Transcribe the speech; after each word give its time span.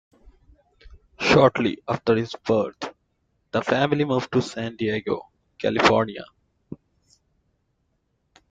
Shortly 1.19 1.77
after 1.87 2.15
his 2.15 2.33
birth, 2.33 2.91
the 3.51 3.61
family 3.61 4.03
moved 4.03 4.31
to 4.31 4.41
San 4.41 4.75
Diego, 4.75 5.29
California. 5.59 6.23